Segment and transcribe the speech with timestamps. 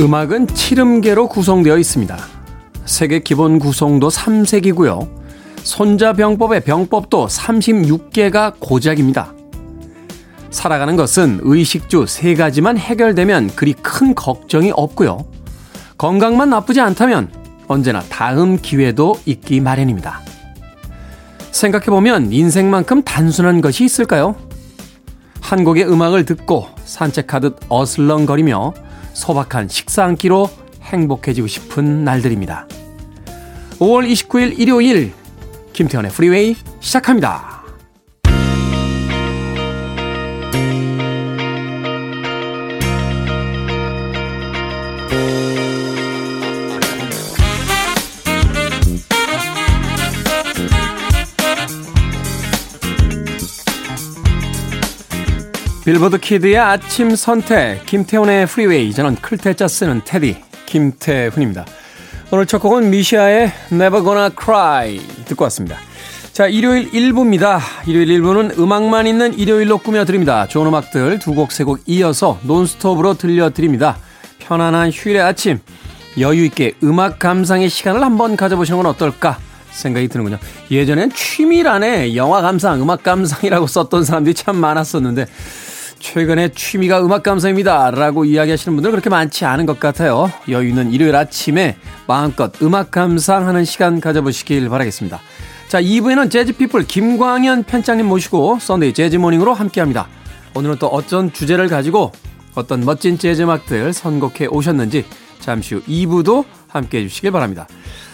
[0.00, 2.16] 음악은 7음계로 구성되어 있습니다.
[2.86, 5.06] 세계 기본 구성도 3색이고요.
[5.62, 9.34] 손자병법의 병법도 36개가 고작입니다.
[10.48, 15.26] 살아가는 것은 의식주 세 가지만 해결되면 그리 큰 걱정이 없고요.
[15.98, 17.30] 건강만 나쁘지 않다면
[17.68, 20.22] 언제나 다음 기회도 있기 마련입니다.
[21.50, 24.34] 생각해보면 인생만큼 단순한 것이 있을까요?
[25.42, 28.72] 한 곡의 음악을 듣고 산책하듯 어슬렁거리며
[29.12, 30.48] 소박한 식사 한 끼로
[30.82, 32.66] 행복해지고 싶은 날들입니다.
[33.78, 35.12] 5월 29일 일요일
[35.72, 37.49] 김태현의 프리웨이 시작합니다.
[55.84, 58.92] 빌보드 키드의 아침 선택, 김태훈의 프리웨이.
[58.92, 61.64] 저는 클테짜 쓰는 테디, 김태훈입니다.
[62.30, 65.78] 오늘 첫 곡은 미시아의 Never Gonna Cry 듣고 왔습니다.
[66.32, 67.58] 자, 일요일 1부입니다.
[67.86, 70.46] 일요일 1부는 음악만 있는 일요일로 꾸며드립니다.
[70.46, 73.96] 좋은 음악들 두 곡, 세 곡 이어서 논스톱으로 들려드립니다.
[74.38, 75.58] 편안한 휴일의 아침,
[76.18, 79.38] 여유 있게 음악 감상의 시간을 한번 가져보시는 건 어떨까
[79.70, 80.38] 생각이 드는군요.
[80.70, 85.26] 예전엔 취미란에 영화 감상, 음악 감상이라고 썼던 사람들이 참 많았었는데,
[86.00, 87.90] 최근에 취미가 음악 감상입니다.
[87.90, 90.32] 라고 이야기하시는 분들 그렇게 많지 않은 것 같아요.
[90.48, 95.20] 여유 있는 일요일 아침에 마음껏 음악 감상하는 시간 가져보시길 바라겠습니다.
[95.68, 100.08] 자, 2부에는 재즈피플 김광현 편집장님 모시고 Sunday Jazz Morning으로 함께 합니다.
[100.54, 102.12] 오늘은 또 어떤 주제를 가지고
[102.54, 105.04] 어떤 멋진 재즈 음악들 선곡해 오셨는지
[105.38, 107.68] 잠시 후 2부도 함께 해 주시길 바랍니다.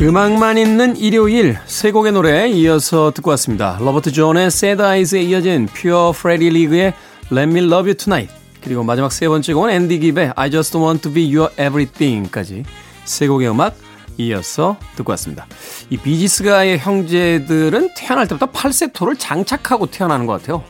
[0.00, 3.78] 음악만 있는 일요일 세 곡의 노래 이어서 듣고 왔습니다.
[3.80, 6.94] 로버트 존의 Sad Eyes에 이어진 Pure Freddy League의
[7.32, 8.32] Let Me Love You Tonight
[8.62, 12.62] 그리고 마지막 세 번째 곡은 앤디 깁의 I Just Want To Be Your Everything까지
[13.06, 13.76] 세 곡의 음악
[14.18, 15.48] 이어서 듣고 왔습니다.
[15.90, 20.62] 이 비지스가의 형제들은 태어날 때부터 팔세토를 장착하고 태어나는 것 같아요.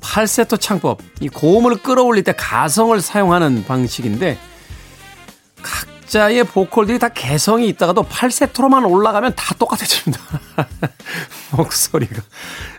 [0.00, 4.38] 팔세토 창법, 이 고음을 끌어올릴 때 가성을 사용하는 방식인데
[5.62, 10.20] 각 각자의 보컬들이 다 개성이 있다가도 팔세토로만 올라가면 다 똑같아집니다.
[11.56, 12.22] 목소리가.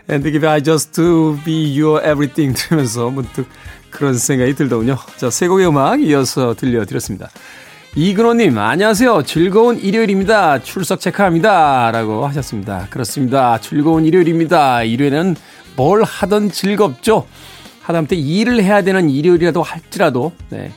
[0.08, 3.48] And give I just to be your everything 들으면서 문득
[3.90, 4.96] 그런 생각이 들더군요.
[5.16, 7.28] 자, 세 곡의 음악 이어서 들려드렸습니다.
[7.96, 9.24] 이근호님, 안녕하세요.
[9.24, 10.60] 즐거운 일요일입니다.
[10.62, 11.90] 출석 체크합니다.
[11.90, 12.86] 라고 하셨습니다.
[12.90, 13.58] 그렇습니다.
[13.60, 14.84] 즐거운 일요일입니다.
[14.84, 15.34] 일요일에는
[15.76, 17.26] 뭘 하든 즐겁죠.
[17.82, 20.72] 하다못해 일을 해야 되는 일요일이라도 할지라도, 네.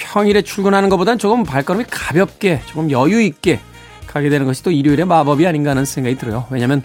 [0.00, 3.60] 평일에 출근하는 것보다는 조금 발걸음이 가볍게 조금 여유 있게
[4.06, 6.46] 가게 되는 것이 또 일요일의 마법이 아닌가 하는 생각이 들어요.
[6.50, 6.82] 왜냐하면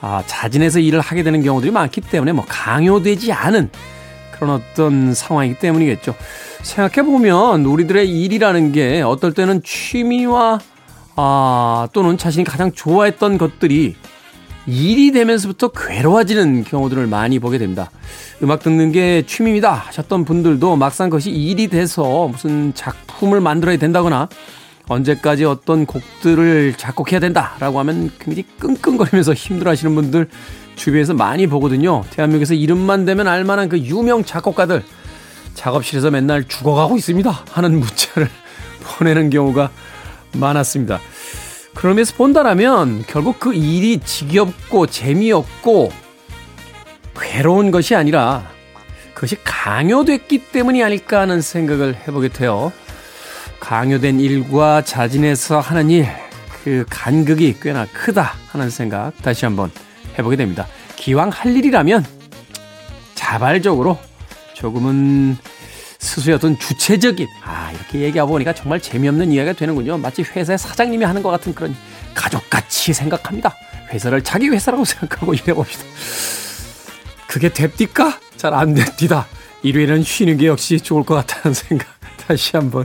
[0.00, 3.70] 아, 자진해서 일을 하게 되는 경우들이 많기 때문에 뭐 강요되지 않은
[4.32, 6.14] 그런 어떤 상황이기 때문이겠죠.
[6.62, 10.60] 생각해 보면 우리들의 일이라는 게 어떨 때는 취미와
[11.16, 13.96] 아, 또는 자신이 가장 좋아했던 것들이
[14.68, 17.90] 일이 되면서부터 괴로워지는 경우들을 많이 보게 됩니다.
[18.42, 24.28] 음악 듣는 게 취미입니다 하셨던 분들도 막상 그것이 일이 돼서 무슨 작품을 만들어야 된다거나
[24.86, 30.28] 언제까지 어떤 곡들을 작곡해야 된다라고 하면 굉장히 끙끙거리면서 힘들어 하시는 분들
[30.76, 32.04] 주변에서 많이 보거든요.
[32.10, 34.82] 대한민국에서 이름만 되면 알만한 그 유명 작곡가들
[35.54, 38.28] 작업실에서 맨날 죽어가고 있습니다 하는 문자를
[38.84, 39.70] 보내는 경우가
[40.34, 41.00] 많았습니다.
[41.78, 45.92] 그러면서 본다라면 결국 그 일이 지겹고 재미없고
[47.20, 48.50] 괴로운 것이 아니라
[49.14, 52.72] 그것이 강요됐기 때문이 아닐까 하는 생각을 해보게 돼요.
[53.60, 56.08] 강요된 일과 자진해서 하는 일,
[56.64, 59.70] 그 간극이 꽤나 크다 하는 생각 다시 한번
[60.18, 60.66] 해보게 됩니다.
[60.96, 62.04] 기왕 할 일이라면
[63.14, 63.98] 자발적으로
[64.54, 65.38] 조금은
[65.98, 69.98] 스스로의 주체적인 아 이렇게 얘기하고 보니까 정말 재미없는 이야기가 되는군요.
[69.98, 71.76] 마치 회사의 사장님이 하는 것 같은 그런
[72.14, 73.54] 가족같이 생각합니다.
[73.92, 75.84] 회사를 자기 회사라고 생각하고 일해봅시다.
[77.26, 78.18] 그게 됩니까?
[78.36, 79.26] 잘 안 됩니다.
[79.62, 81.88] 일요일은 쉬는 게 역시 좋을 것 같다는 생각
[82.26, 82.84] 다시 한번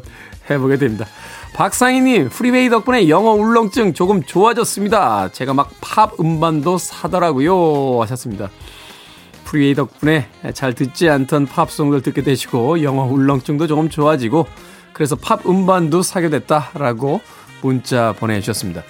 [0.50, 1.06] 해보게 됩니다.
[1.54, 5.30] 박상희님, 프리웨이 덕분에 영어 울렁증 조금 좋아졌습니다.
[5.32, 8.02] 제가 막 팝 음반도 사더라고요.
[8.02, 8.50] 하셨습니다.
[9.54, 14.48] 프리웨이 덕분에 잘 듣지 않던 팝송들 듣게 되시고 영어 울렁증도 조금 좋아지고
[14.94, 17.22] 그래서 팝 음반도 사게 됐다라고
[17.62, 18.82] 문자 보내주셨습니다.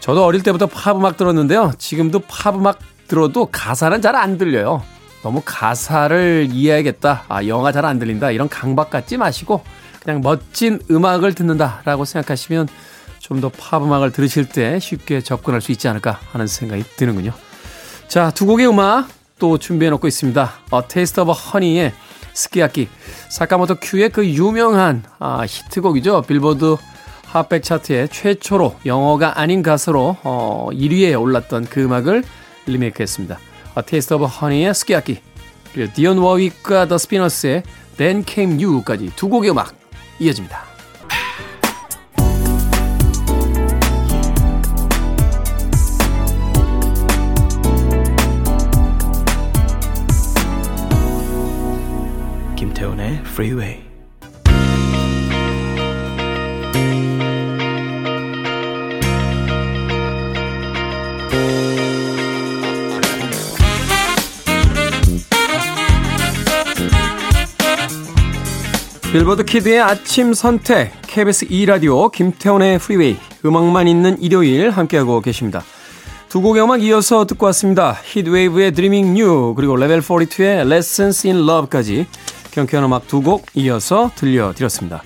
[0.00, 1.72] 저도 어릴 때부터 팝 음악 들었는데요.
[1.76, 4.82] 지금도 팝 음악 들어도 가사는 잘 안 들려요.
[5.22, 7.24] 너무 가사를 이해하겠다.
[7.28, 8.30] 아, 영어가 잘안 들린다.
[8.30, 9.62] 이런 강박 갖지 마시고
[10.02, 12.68] 그냥 멋진 음악을 듣는다라고 생각하시면
[13.18, 17.32] 좀 더 팝 음악을 들으실 때 쉽게 접근할 수 있지 않을까 하는 생각이 드는군요.
[18.08, 19.08] 자, 두 곡의 음악
[19.40, 20.52] 또 준비해 놓고 있습니다.
[20.70, 21.92] 어, Taste of Honey의
[22.32, 22.88] 스키야키.
[23.30, 26.22] 사카모토 큐의 그 유명한 아, 히트곡이죠.
[26.22, 26.76] 빌보드
[27.26, 32.22] 핫백 차트에 최초로 영어가 아닌 가수로 어, 1위에 올랐던 그 음악을
[32.66, 33.38] 리메이크했습니다.
[33.74, 35.20] 아, Taste of Honey의 스키야키.
[35.72, 37.62] 그리고 디온 워윅과 The Spinners의
[37.96, 39.74] Then Came You까지 두 곡의 음악
[40.18, 40.69] 이어집니다.
[53.10, 53.90] 김태훈의 Freeway.
[69.12, 75.64] 빌보드 키드의 아침 선택 KBS 2라디오 김태훈의 프리웨이 음악만 있는 일요일 함께하고 계십니다.
[76.28, 77.98] 두 곡의 음악 이어서 듣고 왔습니다.
[78.04, 82.06] 히트웨이브의 Dreaming You 그리고 레벨 42의 Lessons in Love까지
[82.50, 85.02] 경쾌한 음악 두 곡 이어서 들려드렸습니다.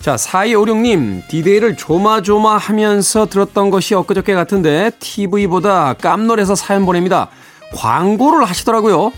[0.00, 7.28] 자, 4256님, 디데이를 조마조마 하면서 들었던 것이 엊그저께 같은데 TV보다 깜놀해서 사연 보냅니다.
[7.76, 9.12] 광고를 하시더라고요.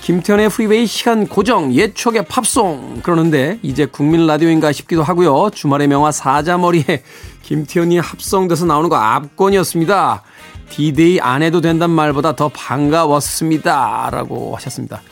[0.00, 5.50] 김태훈의 프리웨이 시간 고정 옛 추억의 팝송 그러는데 이제 국민 라디오인가 싶기도 하고요.
[5.50, 7.02] 주말의 명화 사자머리에
[7.42, 10.22] 김태훈이 합성돼서 나오는 거 압권이었습니다.
[10.70, 14.10] 디데이 안 해도 된단 말보다 더 반가웠습니다.
[14.12, 15.02] 라고 하셨습니다.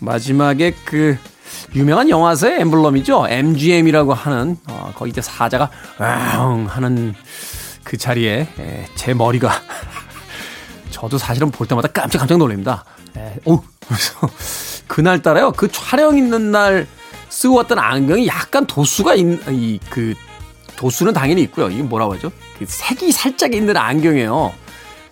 [0.00, 1.16] 마지막에 그
[1.74, 3.26] 유명한 영화사의 엠블럼이죠.
[3.28, 7.14] MGM이라고 하는 어, 거기 이제 사자가 앙 하는
[7.84, 9.50] 그 자리에 에, 제 머리가
[10.90, 12.84] 저도 사실은 볼 때마다 깜짝 깜짝 놀랍니다.
[13.16, 14.28] 에, 오, 그래서
[14.88, 16.86] 그날 따라요 그 촬영 있는 날
[17.28, 20.14] 쓰고 왔던 안경이 약간 도수가 있는 이그
[20.76, 21.68] 도수는 당연히 있고요.
[21.68, 22.30] 이게 뭐라고 하죠?
[22.58, 24.54] 그 색이 살짝 있는 안경이에요.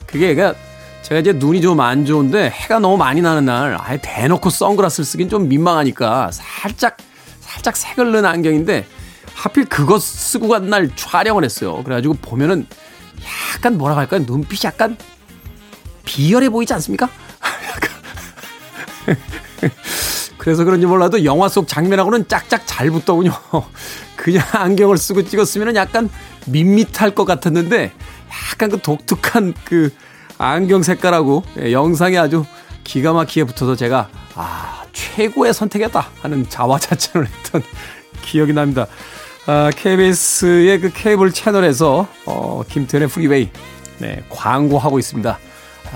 [0.07, 0.59] 그게 그러니까
[1.07, 5.29] 제가 이제 눈이 좀 안 좋은데 해가 너무 많이 나는 날 아예 대놓고 선글라스를 쓰긴
[5.29, 6.97] 좀 민망하니까 살짝
[7.39, 8.85] 살짝 색을 넣은 안경인데
[9.35, 11.81] 하필 그거 쓰고 간 날 촬영을 했어요.
[11.85, 12.67] 그래가지고 보면은
[13.55, 14.25] 약간 뭐라고 할까요?
[14.27, 14.97] 눈빛이 약간
[16.05, 17.09] 비열해 보이지 않습니까?
[20.39, 23.31] 그래서 그런지 몰라도 영화 속 장면하고는 짝짝 잘 붙더군요.
[24.17, 26.11] 그냥 안경을 쓰고 찍었으면 약간
[26.47, 27.93] 밋밋할 것 같았는데
[28.51, 29.93] 약간 그 독특한 그
[30.39, 32.45] 안경 색깔하고 예, 영상에 아주
[32.85, 37.63] 기가 막히게 붙어서 제가 아 최고의 선택이었다 하는 자화자찬을 했던
[38.23, 38.87] 기억이 납니다.
[39.47, 43.51] 아, KBS의 그 케이블 채널에서 어, 김태현의 프리웨이
[43.99, 45.39] 네, 광고하고 있습니다.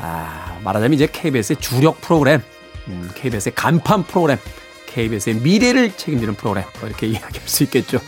[0.01, 2.41] 아, 말하자면 이제 KBS의 주력 프로그램,
[2.89, 4.39] 음, KBS의 간판 프로그램,
[4.87, 7.99] KBS의 미래를 책임지는 프로그램 뭐 이렇게 이야기할 수 있겠죠.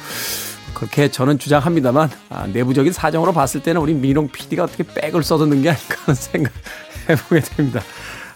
[0.82, 5.70] 그렇게 저는 주장합니다만 아, 내부적인 사정으로 봤을 때는 우리 민홍 PD가 어떻게 백을 써줬는 게
[5.70, 6.52] 아닌가 하는 생각
[7.08, 7.80] 해보게 됩니다.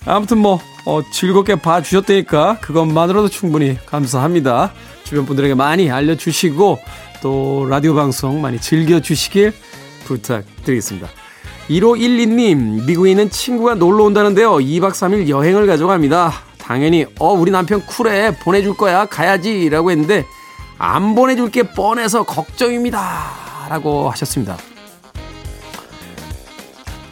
[0.04, 4.72] 아무튼 뭐 어, 즐겁게 봐주셨다니까 그것만으로도 충분히 감사합니다.
[5.02, 6.78] 주변 분들에게 많이 알려주시고
[7.20, 9.52] 또 라디오 방송 많이 즐겨주시길
[10.04, 11.08] 부탁드리겠습니다.
[11.68, 14.52] 1512님, 미국에 있는 친구가 놀러 온다는데요.
[14.52, 16.32] 2박 3일 여행을 가져갑니다.
[16.58, 18.36] 당연히, 어, 우리 남편 쿨해.
[18.38, 19.06] 보내줄 거야.
[19.06, 19.68] 가야지.
[19.68, 20.24] 라고 했는데,
[20.78, 23.68] 안 보내줄 게 뻔해서 걱정입니다.
[23.68, 24.56] 라고 하셨습니다.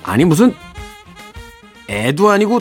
[0.03, 0.55] 아니, 무슨,
[1.89, 2.61] 애도 아니고,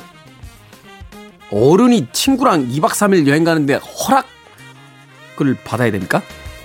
[1.52, 6.22] 어른이 친구랑 2박 3일 여행 가는데 허락을 받아야 됩니까?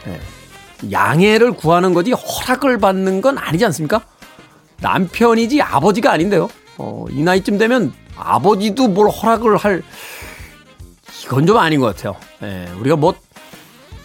[0.06, 0.18] 네.
[0.90, 4.00] 양해를 구하는 거지 허락을 받는 건 아니지 않습니까?
[4.80, 6.48] 남편이지 아버지가 아닌데요.
[6.78, 9.82] 어, 이 나이쯤 되면 아버지도 뭘 허락을 할
[11.24, 12.16] 이건 좀 아닌 것 같아요.
[12.42, 13.14] 예, 우리가 뭐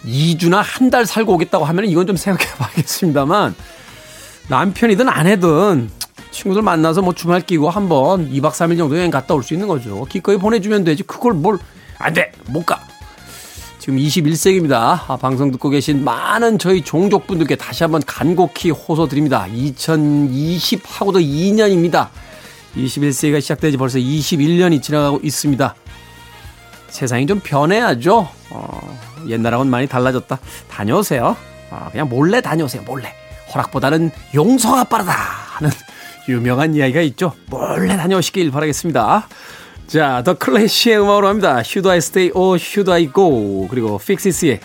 [0.05, 3.55] 2주나 한 달 살고 오겠다고 하면 이건 좀 생각해 봐야겠습니다만
[4.49, 5.89] 남편이든 아내든
[6.31, 10.05] 친구들 만나서 뭐 주말 끼고 한번 2박 3일 정도 여행 갔다 올 수 있는 거죠.
[10.05, 11.03] 기꺼이 보내주면 되지.
[11.03, 11.57] 그걸 뭘,
[11.99, 12.31] 안 돼!
[12.47, 12.81] 못 가!
[13.79, 14.73] 지금 21세기입니다.
[15.07, 19.45] 아, 방송 듣고 계신 많은 저희 종족분들께 다시 한번 간곡히 호소드립니다.
[19.53, 22.07] 2020하고도 2년입니다.
[22.77, 25.75] 21세기가 시작되지 벌써 21년이 지나가고 있습니다.
[26.89, 28.27] 세상이 좀 변해야죠.
[28.51, 30.39] 어, 옛날하고는 많이 달라졌다.
[30.69, 31.35] 다녀오세요.
[31.69, 32.83] 어, 그냥 몰래 다녀오세요.
[32.83, 33.13] 몰래.
[33.53, 35.71] 허락보다는 용서가 빠르다 하는
[36.27, 37.33] 유명한 이야기가 있죠.
[37.47, 39.27] 몰래 다녀오시길 바라겠습니다.
[39.87, 41.59] 자, 더 클래시의 음악으로 합니다.
[41.59, 43.67] Should I Stay or Should I Go?
[43.67, 44.59] 그리고 픽시스의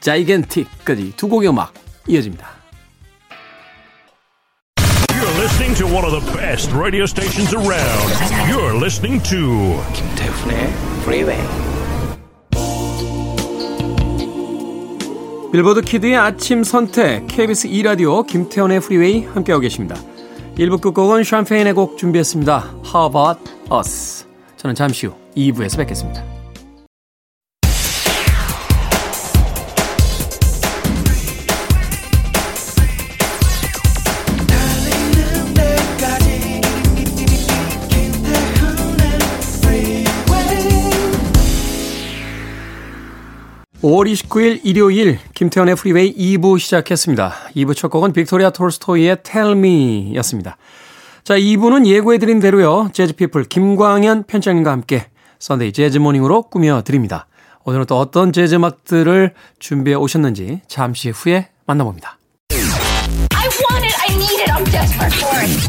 [0.00, 1.72] Gigantic까지 두 곡의 음악
[2.06, 2.46] 이어집니다.
[4.78, 8.08] You're listening to one of the best radio stations around.
[8.48, 10.72] You're listening to 김태훈의
[11.02, 11.77] Freeway.
[15.50, 19.96] 빌보드 kid의 아침 선택 KBS 2라디오 김태훈의 Freeway 함께하고 계십니다.
[20.58, 22.74] 1부 끝곡은 샴페인의 곡 준비했습니다.
[22.94, 24.26] How about us?
[24.56, 26.37] 저는 잠시 후 2부에서 뵙겠습니다.
[43.82, 47.32] (5월 29일) 일요일 김태훈의 Freeway 2부 시작했습니다.
[47.54, 50.56] 2부 첫 곡은 빅토리아 톨스토이의 Tell Me 였습니다.
[51.22, 52.90] 자, 2부는 예고해드린 대로요.
[52.92, 55.06] 재즈피플 김광현 편집장님과 함께
[55.38, 57.26] Sunday Jazz Morning으로 꾸며드립니다.
[57.64, 62.18] 오늘은 또 어떤 재즈 음악들을 준비해 오셨는지 잠시 후에 만나봅니다.
[65.40, 65.68] It.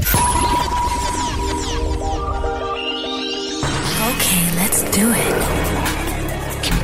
[4.10, 5.59] Okay,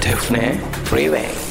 [0.05, 1.44] Daphne Freeway.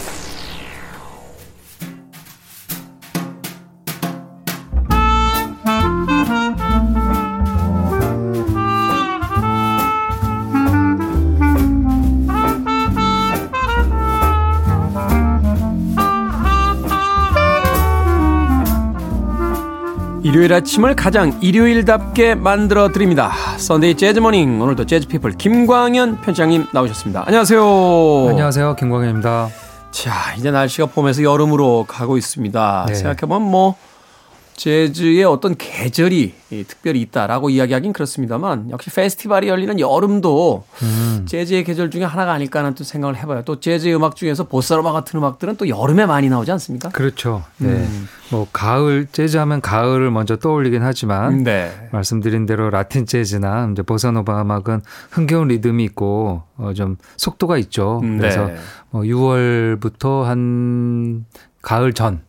[20.44, 23.32] 일요일 아침을 가장 일요일답게 만들어 드립니다.
[23.56, 27.24] Sunday Jazz Morning 오늘도 재즈 피플 김광현 편집장님 나오셨습니다.
[27.26, 28.26] 안녕하세요.
[28.28, 28.76] 안녕하세요.
[28.76, 29.48] 김광현입니다.
[29.90, 32.84] 자, 이제 날씨가 봄에서 여름으로 가고 있습니다.
[32.88, 32.94] 네.
[32.94, 33.76] 생각해 보면 뭐
[34.56, 36.34] 재즈의 어떤 계절이
[36.68, 41.26] 특별히 있다라고 이야기하긴 그렇습니다만 역시 페스티벌이 열리는 여름도 음.
[41.28, 43.42] 재즈의 계절 중에 하나가 아닐까 하는 또 생각을 해봐요.
[43.44, 46.90] 또 재즈 음악 중에서 보사노바 같은 음악들은 또 여름에 많이 나오지 않습니까?
[46.90, 47.42] 그렇죠.
[47.58, 47.68] 네.
[47.68, 48.08] 음.
[48.30, 51.88] 뭐 가을 재즈 하면 가을을 먼저 떠올리긴 하지만 네.
[51.92, 58.00] 말씀드린 대로 라틴 재즈나 이제 보사노바 음악은 흥겨운 리듬이 있고 어좀 속도가 있죠.
[58.02, 58.56] 음, 그래서 네.
[58.90, 61.26] 뭐 6월부터 한
[61.62, 62.22] 가을 전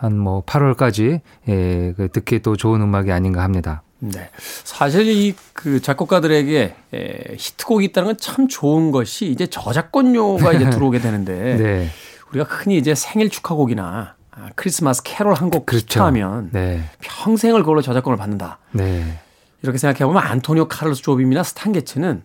[0.00, 3.82] 한 뭐 8월까지 예, 그 듣기 또 좋은 음악이 아닌가 합니다.
[4.00, 4.30] 네.
[4.64, 11.00] 사실 이 그 작곡가들에게 에, 히트곡이 있다는 건 참 좋은 것이 이제 저작권료가 이제 들어오게
[11.00, 11.88] 되는데 네.
[12.30, 15.84] 우리가 흔히 이제 생일 축하곡이나 아, 크리스마스 캐롤 한곡 그렇죠.
[15.84, 16.82] 히트하면 네.
[17.00, 18.58] 평생을 그걸로 저작권을 받는다.
[18.70, 19.18] 네.
[19.62, 22.22] 이렇게 생각해 보면 안토니오 카를로스 조빔이나 스탄 게츠는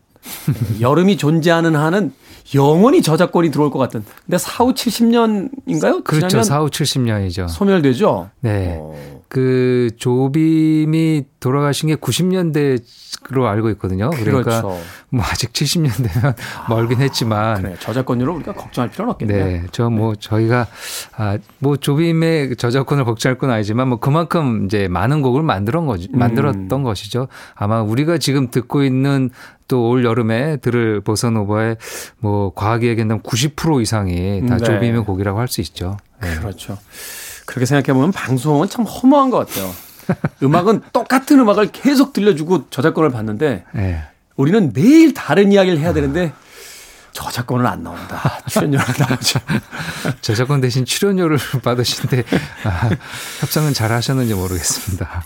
[0.79, 2.13] 여름이 존재하는 한은
[2.55, 4.03] 영원히 저작권이 들어올 것 같은.
[4.25, 6.03] 근데 4, 5, 70년인가요?
[6.03, 6.43] 그렇죠.
[6.43, 7.47] 4, 5, 70년이죠.
[7.47, 8.29] 소멸되죠?
[8.41, 8.77] 네.
[8.79, 14.09] 어, 그 조빔이 돌아가신 게 90년대로 알고 있거든요.
[14.11, 14.79] 그러니까 그렇죠.
[15.09, 16.35] 뭐 아직 70년 되면
[16.69, 19.45] 멀긴 했지만 그래, 저작권료를 우리가 걱정할 필요는 없겠네요.
[19.45, 20.67] 네, 저 뭐 저희가
[21.17, 26.19] 아 뭐 조빔의 저작권을 걱정할 건 아니지만 뭐 그만큼 이제 많은 곡을 만들었던 거지 음.
[26.19, 27.27] 만들었던 것이죠.
[27.55, 29.29] 아마 우리가 지금 듣고 있는
[29.73, 31.77] 또 올 여름에 들을 보사노바의
[32.19, 34.63] 뭐 과하게 얘기한다면 90% 이상이 다 네.
[34.63, 35.97] 조빔의 곡이라고 할 수 있죠.
[36.21, 36.35] 네.
[36.35, 36.77] 그렇죠.
[37.47, 39.71] 그렇게 생각해 보면 방송은 참 허무한 것 같아요.
[40.43, 44.03] 음악은 똑같은 음악을 계속 들려주고 저작권을 받는데 네.
[44.35, 46.33] 우리는 매일 다른 이야기를 해야 되는데
[47.13, 48.21] 저작권은 안 나온다.
[48.47, 49.39] 출연료가 나오죠.
[50.21, 52.23] 저작권 대신 출연료를 받으신데
[52.63, 52.89] 아,
[53.39, 55.23] 협상은 잘 하셨는지 모르겠습니다.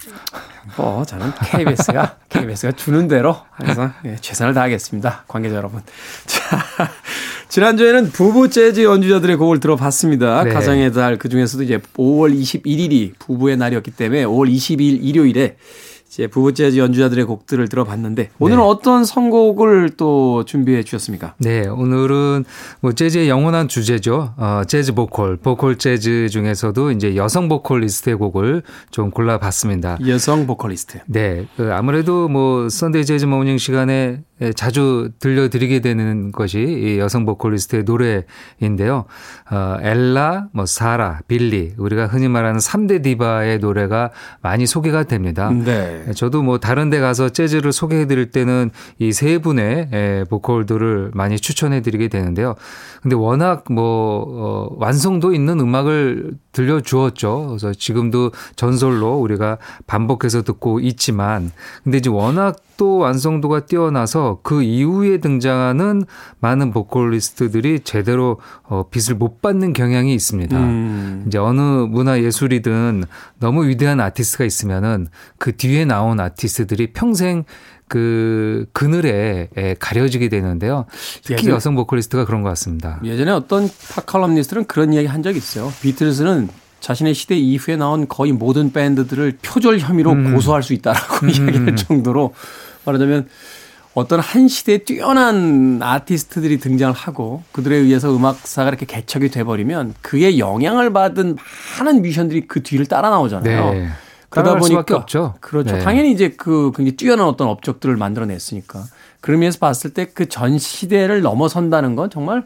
[0.75, 5.23] 뭐 저는 KBS가 KBS가 주는 대로 항상 예, 최선을 다하겠습니다.
[5.27, 5.81] 관계자 여러분.
[6.25, 6.59] 자,
[7.49, 10.43] 지난주에는 부부 재즈 연주자들의 곡을 들어봤습니다.
[10.43, 10.51] 네.
[10.51, 15.55] 가정의 달 그중에서도 이제 5월 21일이 부부의 날이었기 때문에 5월 22일 일요일에
[16.17, 18.67] 이제 부부 재즈 연주자들의 곡들을 들어봤는데 오늘은 네.
[18.67, 21.35] 어떤 선곡을 또 준비해 주셨습니까?
[21.37, 22.43] 네, 오늘은
[22.79, 24.33] 뭐 재즈의 영원한 주제죠.
[24.35, 29.99] 어, 재즈 보컬, 보컬 재즈 중에서도 이제 여성 보컬리스트의 곡을 좀 골라봤습니다.
[30.07, 31.01] 여성 보컬리스트.
[31.05, 34.23] 네, 그 아무래도 뭐 Sunday Jazz Morning 시간에
[34.55, 39.05] 자주 들려드리게 되는 것이 이 여성 보컬리스트의 노래인데요.
[39.51, 45.49] 어, 엘라, 뭐 사라, 빌리, 우리가 흔히 말하는 3대 디바의 노래가 많이 소개가 됩니다.
[45.51, 46.05] 네.
[46.15, 51.37] 저도 뭐 다른 데 가서 재즈를 소개해 드릴 때는 이 세 분의 에, 보컬들을 많이
[51.37, 52.53] 추천해 드리게 되는데요.
[53.01, 57.45] 근데 워낙 뭐 어, 완성도 있는 음악을 들려 주었죠.
[57.49, 61.51] 그래서 지금도 전설로 우리가 반복해서 듣고 있지만
[61.83, 66.05] 근데 이제 워낙 또 완성도가 뛰어나서 그 이후에 등장하는
[66.39, 70.57] 많은 보컬리스트들이 제대로 어, 빛을 못 받는 경향이 있습니다.
[70.57, 71.25] 음.
[71.27, 73.03] 이제 어느 문화 예술이든
[73.39, 77.43] 너무 위대한 아티스트가 있으면은 그 뒤에 나온 아티스트들이 평생
[77.87, 80.85] 그 그늘에 에, 가려지게 되는데요.
[81.23, 82.99] 특히 예전에- 여성 보컬리스트가 그런 것 같습니다.
[83.03, 85.71] 예전에 어떤 팝칼럼니스트는 그런 이야기 한 적이 있어요.
[85.81, 90.33] 비틀즈는 자신의 시대 이후에 나온 거의 모든 밴드들을 표절 혐의로 음.
[90.33, 92.33] 고소할 수 있다라고 이야기할 정도로
[92.85, 93.27] 말하자면
[93.95, 100.93] 어떤 한 시대에 뛰어난 아티스트들이 등장을 하고 그들에 의해서 음악사가 이렇게 개척이 돼버리면 그에 영향을
[100.93, 101.35] 받은
[101.79, 103.73] 많은 뮤지션들이 그 뒤를 따라 나오잖아요.
[103.73, 103.89] 네.
[104.29, 105.35] 그러다 보니까 없죠.
[105.39, 105.75] 그렇죠.
[105.75, 105.79] 네.
[105.81, 108.83] 당연히 이제 그 굉장히 뛰어난 어떤 업적들을 만들어냈으니까
[109.21, 112.43] 그런 면에서 봤을 때 그 전 시대를 넘어선다는 건 정말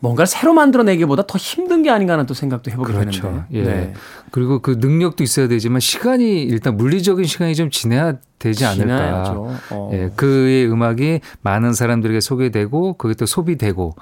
[0.00, 3.22] 뭔가를 새로 만들어내기보다 더 힘든 게 아닌가 하는 또 생각도 해보게 그렇죠.
[3.22, 3.44] 되는데.
[3.52, 3.62] 예.
[3.62, 3.94] 네.
[4.30, 8.84] 그리고 그 능력도 있어야 되지만 시간이 일단 물리적인 시간이 좀 지나야 되지 않을까.
[8.84, 9.50] 지나야죠.
[9.70, 9.90] 어.
[9.94, 13.94] 예, 그의 음악이 많은 사람들에게 소개되고 그게 또 소비되고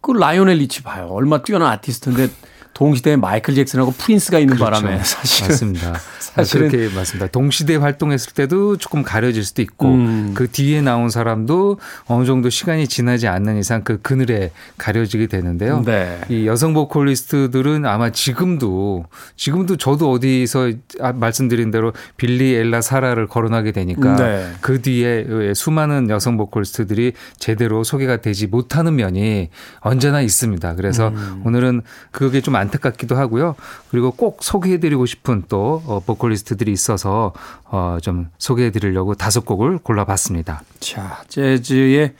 [0.00, 1.08] 그 라이오넬 리치 봐요.
[1.10, 2.28] 얼마 뛰어난 아티스트인데
[2.74, 5.52] 동시대에 마이클 잭슨하고 프린스가 있는 바람에 사실은 그렇죠.
[5.52, 6.00] 맞습니다.
[6.20, 7.26] 사실은- 그렇게 맞습니다.
[7.28, 10.32] 동시대 활동했을 때도 조금 가려질 수도 있고 음.
[10.34, 15.82] 그 뒤에 나온 사람도 어느 정도 시간이 지나지 않는 이상 그 그늘에 가려지게 되는데요.
[15.84, 16.20] 네.
[16.28, 19.04] 이 여성 보컬리스트들은 아마 지금도
[19.36, 24.50] 지금도 저도 어디서 아, 말씀드린 대로 빌리 엘라 사라를 거론하게 되니까 네.
[24.60, 29.50] 그 뒤에 수많은 여성 보컬리스트들이 제대로 소개가 되지 못하는 면이
[29.80, 30.74] 언제나 있습니다.
[30.74, 31.42] 그래서 음.
[31.44, 33.54] 오늘은 그게 좀 안타깝기도 하고요.
[33.90, 37.32] 그리고 꼭 소개해드리고 싶은 또 어, 보컬리스트들이 있어서
[37.64, 40.62] 어, 좀 소개해드리려고 다섯 곡을 골라봤습니다.
[40.80, 42.14] 자, 재즈의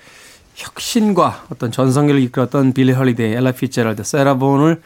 [0.54, 4.80] 혁신과 어떤 전성기를 이끌었던 빌리 헐리데이, 엘라 피츠제럴드, 세라본을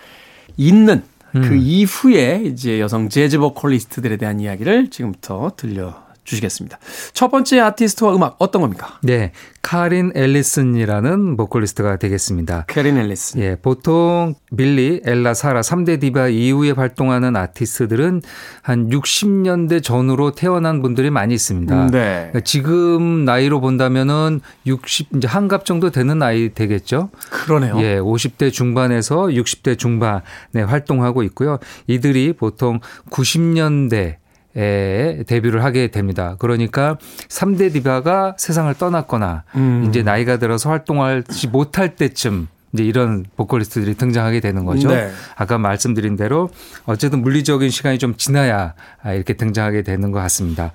[0.56, 1.58] 잇는 그 음.
[1.60, 6.78] 이후에 이제 여성 재즈 보컬리스트들에 대한 이야기를 지금부터 들려 주시겠습니다.
[7.12, 8.98] 첫 번째 아티스트와 음악 어떤 겁니까?
[9.02, 12.64] 네, 카린 앨리슨이라는 보컬리스트가 되겠습니다.
[12.68, 13.40] 캐린 앨리슨.
[13.40, 18.22] 예, 보통 빌리, 엘라, 사라 3대 디바 이후에 활동하는 아티스트들은
[18.62, 21.86] 한 60년대 전후로 태어난 분들이 많이 있습니다.
[21.86, 21.90] 네.
[21.90, 27.10] 그러니까 지금 나이로 본다면은 60 이제 환갑 정도 되는 나이 되겠죠.
[27.30, 27.74] 그러네요.
[27.80, 30.20] 예, 50대 중반에서 60대 중반에
[30.66, 31.58] 활동하고 있고요.
[31.86, 34.16] 이들이 보통 90년대
[34.58, 36.34] 에 데뷔를 하게 됩니다.
[36.40, 39.84] 그러니까 3대 디바가 세상을 떠났거나 음.
[39.88, 44.88] 이제 나이가 들어서 활동하지 못할 때쯤 이제 이런 보컬리스트들이 등장하게 되는 거죠.
[44.88, 45.10] 네.
[45.36, 46.50] 아까 말씀드린 대로
[46.86, 50.72] 어쨌든 물리적인 시간이 좀 지나야 아, 이렇게 등장하게 되는 것 같습니다.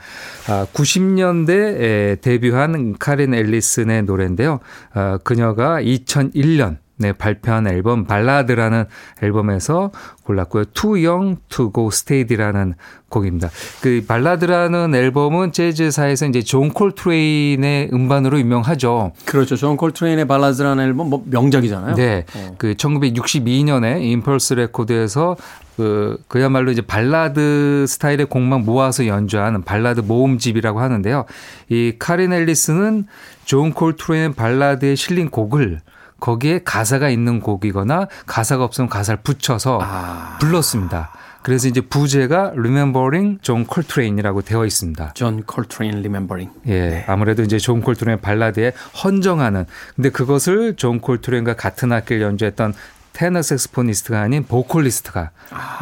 [0.47, 4.59] 아, 90년대에 데뷔한 카린 앨리슨의 노래인데요.
[4.93, 8.85] 아, 그녀가 2001년 네, 발표한 앨범 발라드라는
[9.21, 9.91] 앨범에서
[10.23, 10.63] 골랐고요.
[10.73, 12.75] Too Young to Go Steady라는
[13.09, 13.49] 곡입니다.
[13.81, 19.11] 그 발라드라는 앨범은 재즈사에서 이제 존 콜트레인의 음반으로 유명하죠.
[19.25, 19.57] 그렇죠.
[19.57, 21.95] 존 콜트레인의 발라드라는 앨범 뭐 명작이잖아요.
[21.95, 22.25] 네.
[22.35, 22.55] 어.
[22.57, 25.35] 그 1962년에 임펄스 레코드에서
[25.75, 31.25] 그 그야말로 이제 발라드 스타일의 곡만 모아서 연주하는 발라드 모음집이라고 하는데요.
[31.67, 33.07] 이 카린 앨리슨은
[33.43, 35.81] 존 콜트레인 발라드에 실린 곡을
[36.23, 40.37] 거기에 가사가 있는 곡이거나 가사가 없으면 가사를 붙여서 아.
[40.39, 41.11] 불렀습니다.
[41.41, 45.11] 그래서 이제 부제가 Remembering John Coltrane이라고 되어 있습니다.
[45.15, 46.49] 존 콜트레인 remembering.
[46.67, 48.71] 예, 아무래도 이제 존 콜트레인 발라드에
[49.03, 49.65] 헌정하는.
[49.97, 52.73] 근데 그것을 존 콜트레인과 같은 악기를 연주했던
[53.11, 55.31] 테너 saxophonist가 아닌 보컬리스트가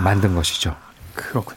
[0.04, 0.76] 만든 것이죠.
[1.16, 1.56] 그렇군.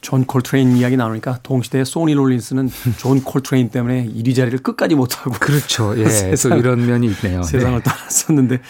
[0.00, 5.94] 존 콜트레인 이야기 나오니까 동시대에 소니 롤린스는 존 콜트레인 때문에 1위 자리를 끝까지 못하고 그렇죠.
[5.98, 7.42] 예, 또 세상- 이런 면이 있네요.
[7.42, 7.82] 세상을 네.
[7.82, 8.60] 떠났었는데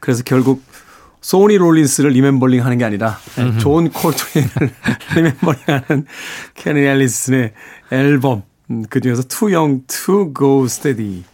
[0.00, 0.62] 그래서 결국
[1.20, 3.18] 소니 롤린스를 remembering 하는 게 아니라
[3.60, 4.70] 존 콜트레인을
[5.16, 6.06] remembering 하는
[6.54, 7.52] 캐린 앨리슨의
[7.90, 11.24] 앨범 음, 그중에서 Too Young to Go Steady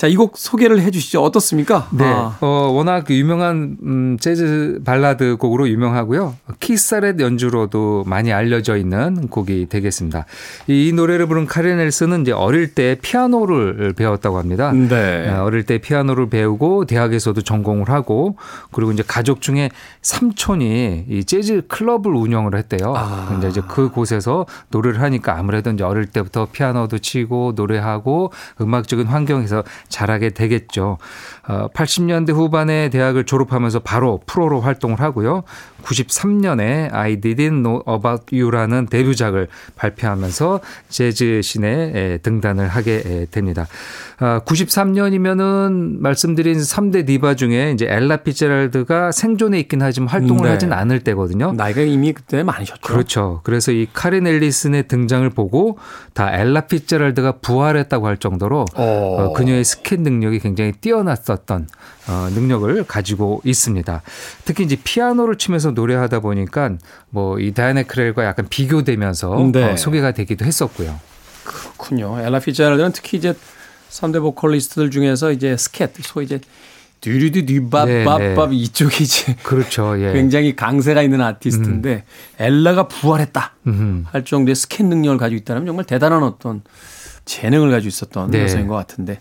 [0.00, 1.22] 자, 이 곡 소개를 해 주시죠.
[1.22, 1.88] 어떻습니까?
[1.92, 2.04] 네.
[2.06, 6.36] 아, 어, 워낙 그 유명한 음, 재즈 발라드 곡으로 유명하고요.
[6.58, 10.24] 키스 자렛 연주로도 많이 알려져 있는 곡이 되겠습니다.
[10.68, 14.72] 이, 이 노래를 부른 카린 앨리슨은 이제 어릴 때 피아노를 배웠다고 합니다.
[14.72, 15.28] 네.
[15.28, 18.36] 어, 어릴 때 피아노를 배우고 대학에서도 전공을 하고
[18.72, 19.68] 그리고 이제 가족 중에
[20.00, 22.94] 삼촌이 이 재즈 클럽을 운영을 했대요.
[22.96, 23.26] 아.
[23.28, 28.32] 근데 이제 그 곳에서 노래를 하니까 아무래도 이제 어릴 때부터 피아노도 치고 노래하고
[28.62, 30.96] 음악적인 환경에서 자라게 되겠죠.
[31.46, 35.42] 어, 80년대 후반에 대학을 졸업하면서 바로 프로로 활동을 하고요.
[35.82, 43.66] 93년에 I Didn't Know About You라는 데뷔작을 발표하면서 재즈 씬에 등단을 하게 됩니다.
[44.18, 50.50] 93년이면은 말씀드린 3대 디바 중에 이제 엘라 피제랄드가 생존해 있긴 하지만 활동을 네.
[50.50, 51.52] 하진 않을 때거든요.
[51.52, 52.80] 나이가 이미 그때 많으셨죠.
[52.82, 53.40] 그렇죠.
[53.44, 55.78] 그래서 이 카린 앨리슨의 등장을 보고
[56.12, 58.84] 다 엘라 피제랄드가 부활했다고 할 정도로 어.
[58.84, 61.68] 어, 그녀의 스캔 능력이 굉장히 뛰어났었던
[62.10, 64.02] 어, 능력을 가지고 있습니다.
[64.44, 66.72] 특히 이제 피아노를 치면서 노래하다 보니까
[67.10, 69.72] 뭐 이 다이아나 크렐과 약간 비교되면서 네.
[69.72, 70.98] 어, 소개가 되기도 했었고요.
[71.44, 72.18] 그렇군요.
[72.20, 73.34] 엘라 피자랄드는 특히 이제
[73.90, 76.40] 3대 보컬리스트들 중에서 이제 스캣, 소위 이제
[77.00, 79.98] 듀리디 듀밥밥밥 이쪽이 이제 그렇죠.
[80.00, 80.12] 예.
[80.12, 82.04] 굉장히 강세가 있는 아티스트인데
[82.38, 84.04] 엘라가 부활했다 음.
[84.10, 86.62] 할 정도의 스캔 능력을 가지고 있다면 정말 대단한 어떤
[87.24, 88.42] 재능을 가지고 있었던 네.
[88.42, 89.18] 여성인 것 같은데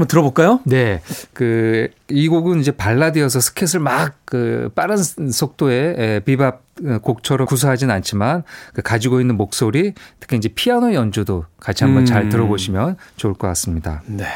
[0.00, 0.60] 한번 들어볼까요?
[0.64, 1.02] 네.
[1.32, 6.62] 그, 이 곡은 이제 발라드여서 스캣을 막 그 빠른 속도의 에, 비밥
[7.02, 12.28] 곡처럼 구사하진 않지만 그 가지고 있는 목소리 특히 이제 피아노 연주도 같이 한번 잘 음.
[12.28, 14.02] 들어보시면 좋을 것 같습니다.
[14.06, 14.26] 네.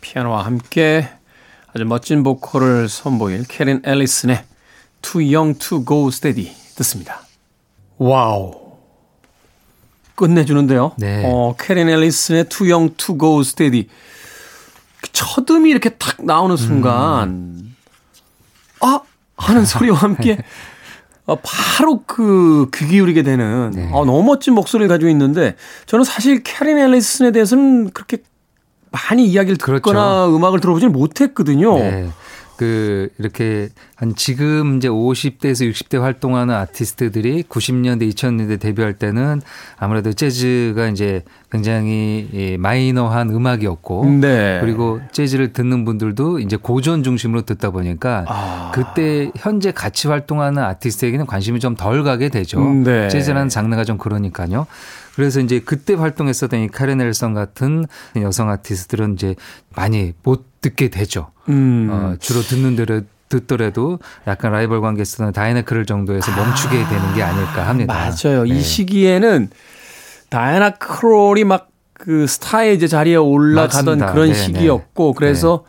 [0.00, 1.08] 피아노와 함께
[1.72, 4.42] 아주 멋진 보컬을 선보일 캐린 앨리슨의
[5.02, 7.20] Too Young to Go Steady 듣습니다.
[7.98, 8.60] Wow.
[10.16, 10.92] 끝내주는데요.
[10.98, 11.22] 네.
[11.24, 13.88] 어, 캐린 앨리슨의 Too Young to Go Steady.
[15.04, 17.76] 그 첫음이 이렇게 탁 나오는 순간, 음.
[18.80, 19.00] 아!
[19.36, 20.38] 하는 소리와 함께
[21.26, 23.90] 어, 바로 그, 귀 기울이게 되는, 네.
[23.92, 28.18] 어, 너무 멋진 목소리를 가지고 있는데, 저는 사실 캐린 앨리슨에 대해서는 그렇게
[28.90, 31.78] 많이 이야기를 듣거나 음악을 들어보지는 못했거든요.
[31.78, 32.10] 네.
[32.56, 39.42] 그 이렇게 한 지금 이제 50대에서 60대 활동하는 아티스트들이 90년대 2000년대 데뷔할 때는
[39.76, 44.58] 아무래도 재즈가 이제 굉장히 이 마이너한 음악이었고 네.
[44.60, 48.72] 그리고 재즈를 듣는 분들도 이제 고전 중심으로 듣다 보니까 아.
[48.74, 52.60] 그때 현재 같이 활동하는 아티스트에게는 관심이 좀 덜 가게 되죠.
[52.60, 53.08] 음, 네.
[53.08, 54.66] 재즈라는 장르가 좀 그러니까요.
[55.16, 57.84] 그래서 이제 그때 활동했었던 이 카린 앨리슨 같은
[58.16, 59.34] 여성 아티스트들은 이제
[59.74, 61.30] 많이 못 듣게 되죠.
[61.48, 61.88] 음.
[61.90, 67.22] 어, 주로 듣는 데를 듣더라도 약간 라이벌 관계 있었던 다이아나 크롤 정도에서 멈추게 되는 게
[67.22, 67.94] 아닐까 합니다.
[67.94, 68.44] 맞아요.
[68.44, 68.50] 네.
[68.50, 69.50] 이 시기에는
[70.30, 71.74] 다이아나 크롤이 막
[72.04, 74.12] 그 스타의 이제 자리에 올라가던 맞습니다.
[74.12, 75.64] 그런 네, 시기였고 그래서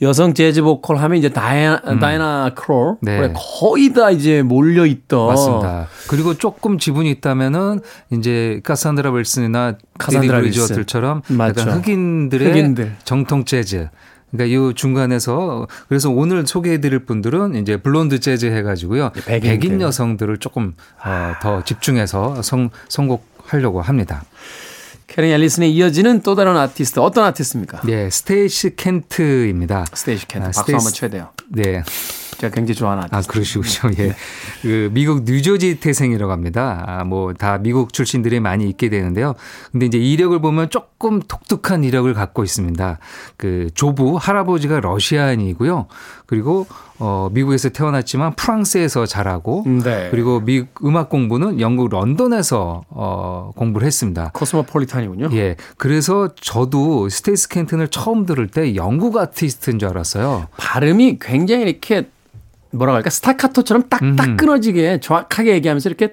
[0.00, 2.96] 여성 재즈 보컬 하면 이제 다이아, 다이나 크롤 음.
[3.02, 3.32] 네.
[3.34, 5.88] 거의 다 이제 몰려 있던 맞습니다.
[6.08, 10.62] 그리고 조금 지분이 있다면은 이제 카산드라 윌슨이나 카산드라 디디 윌슨.
[10.62, 11.60] 브리지워터처럼 맞죠.
[11.60, 12.96] 약간 흑인들의 흑인들.
[13.04, 13.88] 정통 재즈.
[14.30, 19.40] 그러니까 이 중간에서 그래서 오늘 소개해드릴 분들은 이제 블론드 재즈 해가지고요 백인들.
[19.40, 24.24] 백인 여성들을 조금 어, 더 집중해서 성, 선곡하려고 합니다.
[25.06, 27.80] 캐린 앨리슨에 이어지는 또 다른 아티스트 어떤 아티스트입니까?
[27.86, 29.86] 네, 스테이시 켄트입니다.
[29.94, 31.28] 스테이시 켄트 아, 박수 스테이시- 한번 쳐야 돼요.
[31.48, 31.82] 네.
[32.38, 33.20] 제가 굉장히 좋아하는 아.
[33.20, 33.92] 그러시군요.
[33.98, 34.14] 예.
[34.62, 36.84] 그 미국 뉴저지 태생이라고 합니다.
[36.86, 39.34] 아, 뭐 다 미국 출신들이 많이 있게 되는데요.
[39.72, 42.98] 근데 이제 이력을 보면 조금 독특한 이력을 갖고 있습니다.
[43.36, 45.86] 그 조부 할아버지가 러시아인이고요.
[46.26, 46.66] 그리고
[47.00, 50.08] 어 미국에서 태어났지만 프랑스에서 자라고 네.
[50.10, 54.30] 그리고 미 음악 공부는 영국 런던에서 어 공부를 했습니다.
[54.34, 55.30] 코스모폴리탄이군요.
[55.32, 55.56] 예.
[55.76, 60.48] 그래서 저도 스테이시 켄트를 처음 들을 때 영국 아티스트인 줄 알았어요.
[60.56, 62.08] 발음이 굉장히 이렇게
[62.70, 64.36] 뭐라 할까 스타카토처럼 딱딱 음흠.
[64.36, 66.12] 끊어지게 정확하게 얘기하면서 이렇게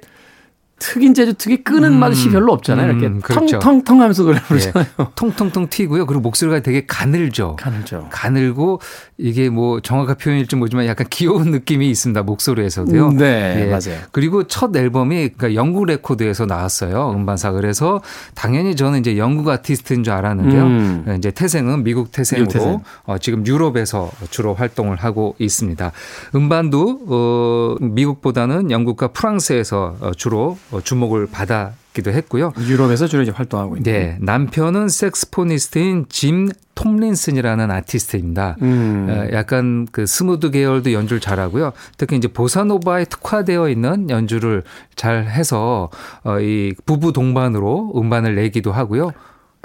[0.82, 2.92] 흑인 재즈 특유의 끄는 맛이 별로 없잖아요.
[2.92, 3.60] 이렇게 음, 그렇죠.
[3.60, 4.86] 텅텅텅 하면서 노래 부르잖아요.
[5.00, 6.06] 예, 통통통 튀고요.
[6.06, 7.56] 그리고 목소리가 되게 가늘죠.
[7.58, 8.08] 가늘죠.
[8.12, 8.82] 가늘고
[9.18, 12.24] 이게 뭐 정확한 표현일지 모르지만 약간 귀여운 느낌이 있습니다.
[12.24, 13.08] 목소리에서도요.
[13.08, 13.66] 음, 네, 예.
[13.66, 14.02] 맞아요.
[14.12, 17.12] 그리고 첫 앨범이 그러니까 영국 레코드에서 나왔어요.
[17.16, 18.02] 음반사 그래서
[18.34, 20.64] 당연히 저는 이제 영국 아티스트인 줄 알았는데요.
[20.64, 21.16] 음.
[21.18, 22.80] 이제 태생은 미국 태생으로 태생.
[23.06, 25.92] 어, 지금 유럽에서 주로 활동을 하고 있습니다.
[26.36, 32.54] 음반도 어, 미국보다는 영국과 프랑스에서 어, 주로 어, 주목을 받았기도 했고요.
[32.60, 33.92] 유럽에서 주로 이제 활동하고 있는.
[33.92, 38.58] 네, 남편은 saxophonist인 짐 톰린슨이라는 아티스트입니다.
[38.62, 39.08] 음.
[39.10, 41.72] 어, 약간 그 smooth 계열도 연주를 잘하고요.
[41.98, 44.64] 특히 이제 보사노바에 특화되어 있는 연주를
[44.96, 45.90] 잘 해서
[46.24, 49.12] 어, 이 부부 동반으로 음반을 내기도 하고요.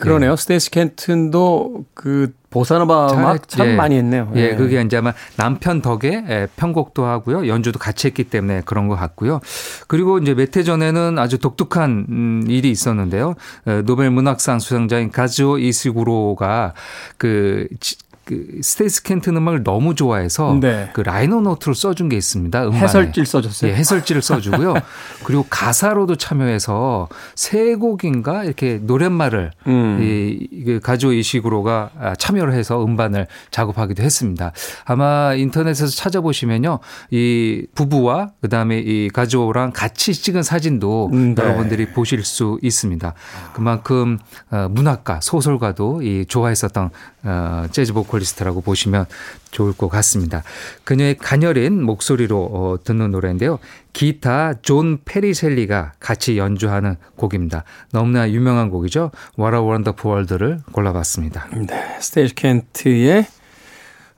[0.00, 0.36] 그러네요.
[0.36, 3.74] 스테이시 켄트도 그 보사노바 음악 참 예.
[3.76, 4.32] 많이 했네요.
[4.34, 7.46] 예, 그게 이제 아마 남편 덕에 예, 편곡도 하고요.
[7.46, 9.40] 연주도 같이 했기 때문에 그런 것 같고요.
[9.86, 13.34] 그리고 이제 몇 해 전에는 아주 독특한 음, 일이 있었는데요.
[13.66, 16.74] 어, 노벨 문학상 수상자인 가즈오 이시구로가
[17.16, 20.90] 그 지- 그 스테이시 켄트 음악을 너무 좋아해서 네.
[20.92, 22.64] 그 liner note를 써준 게 있습니다.
[22.66, 22.82] 음반에.
[22.82, 23.70] 해설지를 써줬어요.
[23.70, 24.74] 예, 해설지를 써주고요.
[25.24, 29.98] 그리고 가사로도 참여해서 세 곡인가 이렇게 노랫말을 음.
[30.00, 34.52] 이, 이 가조 이식으로가 아, 참여를 해서 음반을 작업하기도 했습니다.
[34.84, 36.78] 아마 인터넷에서 찾아보시면요,
[37.10, 41.42] 이 부부와 그 다음에 이 가조랑 같이 찍은 사진도 음, 네.
[41.42, 43.14] 여러분들이 보실 수 있습니다.
[43.54, 44.18] 그만큼
[44.50, 46.90] 어, 문학가, 소설가도 이 좋아했었던
[47.22, 49.06] 어, 재즈 보컬 리스트라고 보시면
[49.50, 50.42] 좋을 것 같습니다.
[50.84, 53.58] 그녀의 가녀린 목소리로 어, 듣는 노래인데요.
[53.92, 57.64] 기타 존 페리셀리가 같이 연주하는 곡입니다.
[57.92, 59.10] 너무나 유명한 곡이죠.
[59.38, 61.48] What a Wonderful World를 골라봤습니다.
[61.66, 63.26] 네, 스테이시 켄트의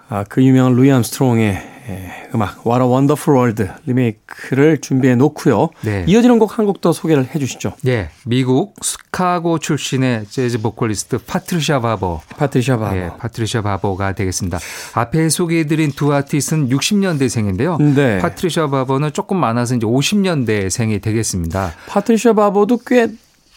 [0.09, 5.69] 아, 그 유명한 루이 암스트롱의 예, 음악 What a Wonderful World 리메이크를 준비해 놓고요.
[5.83, 6.05] 네.
[6.07, 7.75] 이어지는 곡 한 곡 더 소개를 해 주시죠.
[7.87, 12.23] 예, 미국 시카고 출신의 재즈 보컬리스트 파트리샤 바버.
[12.37, 12.97] 파트리샤 바버.
[12.97, 14.59] 예, 파트리샤 바버가 되겠습니다.
[14.95, 17.81] 앞에 소개해 드린 두 아티스트는 60년대생인데요.
[17.95, 18.19] 네.
[18.19, 21.73] 파트리샤 바버는 조금 많아서 이제 50년대생이 되겠습니다.
[21.89, 23.09] 파트리샤 바버도 꽤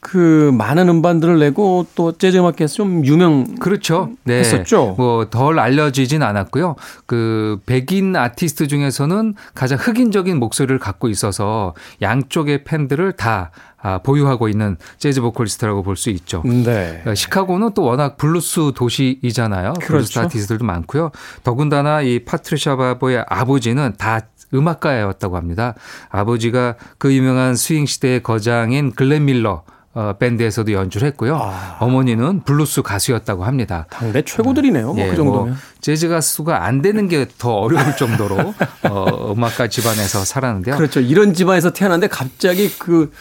[0.07, 4.11] 그 많은 음반들을 내고 또 재즈 음악계에서 좀 유명 그렇죠.
[4.23, 4.37] 네.
[4.37, 4.93] 했었죠.
[4.99, 6.75] 뭐 덜 알려지진 않았고요.
[7.07, 13.49] 그 백인 아티스트 중에서는 가장 흑인적인 목소리를 갖고 있어서 양쪽의 팬들을 다
[13.81, 16.43] 아, 보유하고 있는 재즈 보컬리스트라고 볼 수 있죠.
[16.45, 17.01] 네.
[17.07, 19.73] 어, 시카고는 또 워낙 블루스 도시이잖아요.
[19.73, 20.21] 블루스 그렇죠.
[20.21, 21.09] 아티스트들도 많고요.
[21.43, 24.21] 더군다나 이 파트리샤 바버의 아버지는 다
[24.53, 25.73] 음악가였다고 합니다.
[26.09, 29.63] 아버지가 그 유명한 스윙 시대의 거장인 글렌 밀러
[29.95, 31.38] 어, 밴드에서도 연주를 했고요.
[31.41, 31.77] 아.
[31.79, 33.88] 어머니는 블루스 가수였다고 합니다.
[33.89, 34.93] 당대 최고들이네요.
[34.93, 35.47] 뭐 예, 그 정도면.
[35.47, 38.53] 뭐 재즈 가수가 안 되는 게 더 어려울 정도로
[38.89, 40.75] 어, 음악가 집안에서 살았는데요.
[40.75, 40.99] 그렇죠.
[40.99, 43.12] 이런 집안에서 태어났는데 갑자기 그,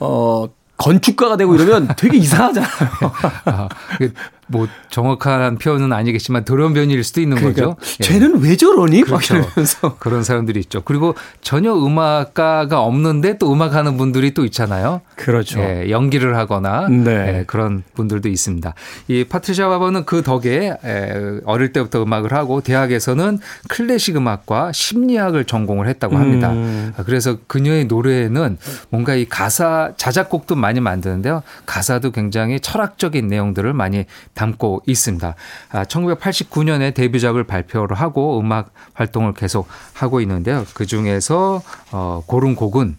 [0.00, 2.70] 어, 건축가가 되고 이러면 되게 이상하잖아요.
[3.46, 4.12] 아, 그
[4.46, 7.76] 뭐 정확한 표현은 아니겠지만 돌연변이일 수도 있는 그러니까 거죠.
[8.00, 8.04] 예.
[8.04, 9.00] 쟤는 왜 저러니?
[9.00, 9.36] 막 그렇죠.
[9.36, 9.96] 이러면서.
[9.98, 10.82] 그런 사람들이 있죠.
[10.82, 15.00] 그리고 전혀 음악가가 없는데 또 음악하는 분들이 또 있잖아요.
[15.16, 15.60] 그렇죠.
[15.60, 17.40] 예, 연기를 하거나 네.
[17.40, 18.74] 예, 그런 분들도 있습니다.
[19.08, 25.88] 이 파트리샤 바버는 그 덕에 에, 어릴 때부터 음악을 하고 대학에서는 클래식 음악과 심리학을 전공을
[25.88, 26.50] 했다고 합니다.
[26.52, 26.92] 음.
[26.96, 28.58] 아, 그래서 그녀의 노래에는
[28.90, 31.42] 뭔가 이 가사 자작곡도 많이 만드는데요.
[31.66, 35.34] 가사도 굉장히 철학적인 내용들을 많이 담고 있습니다.
[35.70, 40.64] 아, 1989년에 데뷔작을 발표를 하고 음악 활동을 계속 하고 있는데요.
[40.74, 42.96] 그 중에서 어, 고른 곡은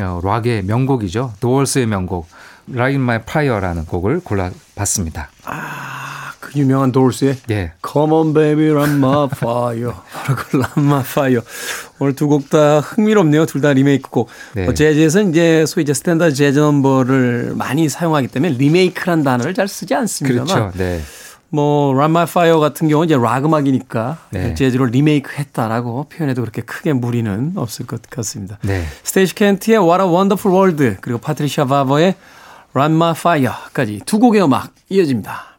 [0.00, 1.34] 어, 락의 명곡이죠.
[1.40, 2.28] 도월스의 명곡
[2.70, 5.28] Light My Fire라는 곡을 골라봤습니다.
[5.44, 5.83] 그
[6.56, 7.72] 유명한 돌스의 예.
[7.86, 9.92] Come on baby, light my fire.
[10.28, 11.40] 라고 light my fire.
[11.98, 13.46] 오늘 두 곡 다 흥미롭네요.
[13.46, 14.28] 둘 다 리메이크곡.
[14.54, 14.64] 네.
[14.64, 19.94] 뭐 재즈에서 이제 소위 이제 스탠다드 재즈 넘버를 많이 사용하기 때문에 리메이크란 단어를 잘 쓰지
[19.94, 20.78] 않습니다만 그렇죠.
[20.78, 21.00] 네.
[21.50, 24.54] 뭐 Light My Fire 같은 경우는 이제 락 음악이니까 네.
[24.54, 28.58] 재즈로 리메이크했다라고 표현해도 그렇게 크게 무리는 없을 것 같습니다.
[28.62, 28.84] 네.
[29.04, 32.16] 스테이시 켄트의 What a Wonderful World 그리고 파트리샤 바버의
[32.74, 35.53] Light My Fire까지 두 곡의 음악 이어집니다.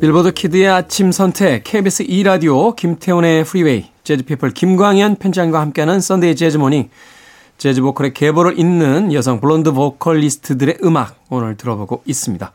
[0.00, 6.88] 빌보드 키드의 아침 선택 KBS 2라디오 김태훈의 프리웨이 재즈피플 김광현 편집장과 함께하는 Sunday Jazz Morning
[7.58, 12.50] 재즈 보컬의 계보를 잇는 여성 블론드 보컬리스트들의 음악 오늘 들어보고 있습니다.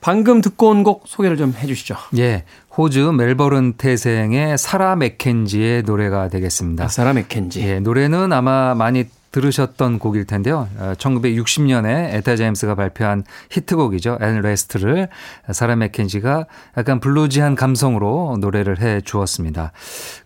[0.00, 1.96] 방금 듣고 온 곡 소개를 좀 해주시죠.
[2.18, 2.44] 예.
[2.76, 6.88] 호주 멜버른 태생의 사라 맥켄지의 노래가 되겠습니다.
[6.88, 7.60] 사라 맥켄지.
[7.62, 9.04] 예, 노래는 아마 많이
[9.34, 10.68] 들으셨던 곡일 텐데요.
[10.78, 14.18] 어, 1960년에 에타 제임스가 발표한 히트곡이죠.
[14.20, 15.08] At Last를
[15.50, 16.46] 사라 맥켄지가
[16.78, 19.72] 약간 bluesy한 감성으로 노래를 해 주었습니다.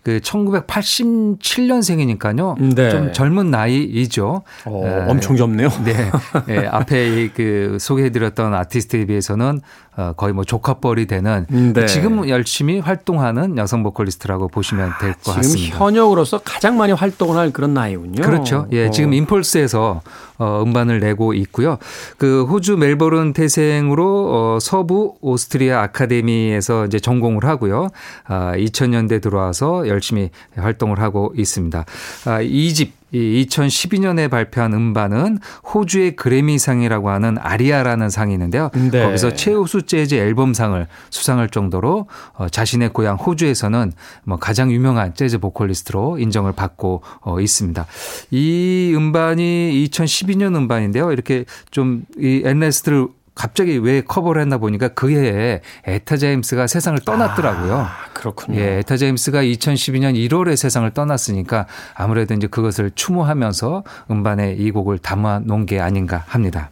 [0.03, 2.75] 그 1987년생이니까요.
[2.75, 2.91] 네.
[2.91, 4.43] 좀 젊은 나이이죠.
[4.65, 5.69] 어, 에, 엄청 젊네요.
[5.83, 6.11] 네.
[6.49, 11.85] 예, 앞에 이그 소개해 드렸던 아티스트에 비해서는 어, 거의 뭐 조카뻘이 되는 네.
[11.85, 15.77] 지금 열심히 활동하는 여성 보컬리스트라고 보시면 될것 지금 같습니다.
[15.77, 18.21] 현역으로서 가장 많이 활동을 할 그런 나이군요.
[18.21, 18.67] 그렇죠.
[18.71, 18.91] 예, 어.
[18.91, 20.01] 지금 인펄스에서
[20.37, 21.77] 어, 음반을 내고 있고요.
[22.17, 27.89] 그 호주 멜버른 태생으로 어, 서부 오스트리아 아카데미에서 이제 전공을 하고요.
[28.25, 31.85] 아, 2000년대 들어와서 열심히 활동을 하고 있습니다.
[32.25, 35.39] 아, 이집 이 2012년에 발표한 음반은
[35.73, 38.69] 호주의 그래미상이라고 하는 ARIA라는 상이 있는데요.
[38.91, 39.03] 네.
[39.03, 43.93] 거기서 최우수 재즈 앨범상을 수상할 정도로 어, 자신의 고향 호주에서는
[44.23, 47.85] 뭐 가장 유명한 재즈 보컬리스트로 인정을 받고 어, 있습니다.
[48.31, 51.11] 이 음반이 2012년 음반인데요.
[51.11, 53.07] 이렇게 좀 이 At Last를
[53.39, 57.77] 갑자기 왜 커버를 했나 보니까 그 해에 에타 제임스가 세상을 떠났더라고요.
[57.77, 58.59] 아, 그렇군요.
[58.59, 65.39] 예, 에타 제임스가 2012년 1월에 세상을 떠났으니까 아무래도 이제 그것을 추모하면서 음반에 이 곡을 담아
[65.45, 66.69] 놓은 게 아닌가 합니다.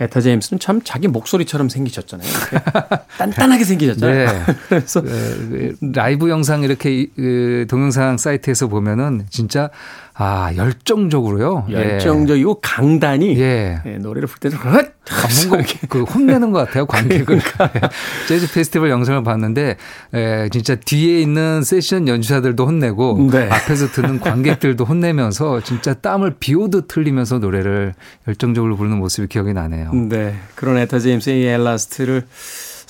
[0.00, 2.28] 에타 제임스는 참 자기 목소리처럼 생기셨잖아요.
[3.18, 4.26] 단단하게 생기셨잖아요.
[4.26, 4.42] 네.
[4.70, 9.68] 그래서 그, 라이브 영상 이렇게 이- 그 동영상 사이트에서 보면은 진짜
[10.14, 11.66] 아 열정적으로요.
[11.70, 11.74] 예.
[11.74, 13.80] 열정적이고 강단이 예.
[13.86, 14.86] 예, 노래를 부를 때도 헛!
[15.10, 17.80] 아, 뭔가 그 혼내는 것 같아요 관객을 예.
[18.28, 19.76] 재즈 페스티벌 영상을 봤는데
[20.14, 23.48] 에, 진짜 뒤에 있는 세션 연주자들도 혼내고 네.
[23.50, 27.94] 앞에서 듣는 관객들도 혼내면서 진짜 땀을 비오듯 흘리면서 노래를
[28.28, 29.92] 열정적으로 부르는 모습이 기억이 나네요.
[29.92, 30.34] 네.
[30.54, 32.26] 그런 에타 제임스의 이 엘라스트를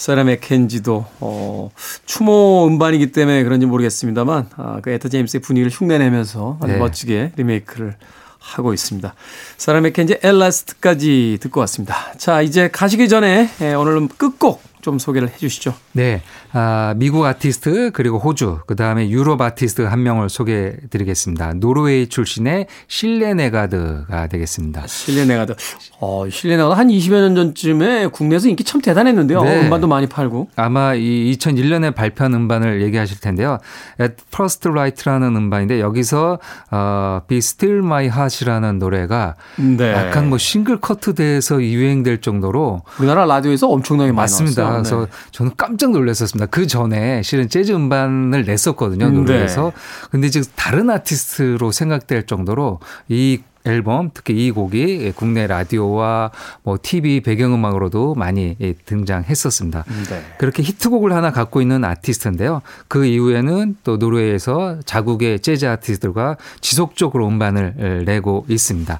[0.02, 1.70] 사라 맥켄지도 어,
[2.06, 6.78] 추모 음반이기 때문에 그런지 모르겠습니다만 아, 그 에타 제임스의 분위기를 흉내내면서 아주 네.
[6.80, 7.94] 멋지게 리메이크를
[8.40, 9.14] 하고 있습니다.
[9.58, 11.94] 사라 맥켄지 엘라스트까지 듣고 왔습니다.
[12.18, 15.72] 자, 이제 가시기 전에 예, 오늘은 끝곡 좀 소개를 해 주시죠.
[15.92, 16.22] 네.
[16.52, 21.54] 아, 미국 아티스트 그리고 호주 그다음에 유럽 아티스트 한 명을 소개해 드리겠습니다.
[21.54, 24.86] 노르웨이 출신의 실레 네가드가 되겠습니다.
[24.86, 25.54] 실레 네가드.
[26.00, 29.42] 어, 실레 네가드 한 20여 년 전쯤에 국내에서 인기 참 대단했는데요.
[29.42, 29.60] 네.
[29.62, 30.48] 음반도 많이 팔고.
[30.56, 33.58] 아마 이 2001년에 발표한 음반을 얘기하실 텐데요.
[34.00, 36.38] At First Light라는 음반인데 여기서
[36.70, 39.92] 어, Be Still My Heart이라는 노래가 네.
[39.92, 44.62] 약간 뭐 싱글 커트 돼서 유행될 정도로 우리나라 라디오에서 엄청나게 많이 맞습니다.
[44.62, 44.82] 나왔어요.
[44.82, 45.28] 그래서 네.
[45.32, 46.46] 저는 깜짝 놀랐었습니다.
[46.46, 49.06] 그 전에 실은 재즈 음반을 냈었거든요.
[49.06, 49.64] 음, 노래에서.
[49.64, 50.08] 네.
[50.10, 56.32] 근데 지금 다른 아티스트로 생각될 정도로 이 앨범 특히 이 곡이 국내 라디오와
[56.64, 59.84] 뭐 TV 배경음악으로도 많이 등장했었습니다.
[60.10, 60.22] 네.
[60.38, 62.62] 그렇게 히트곡을 하나 갖고 있는 아티스트인데요.
[62.88, 68.98] 그 이후에는 또 노르웨이에서 자국의 재즈 아티스트들과 지속적으로 음반을 내고 있습니다.